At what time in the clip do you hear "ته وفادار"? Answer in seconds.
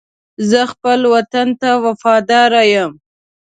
1.61-2.51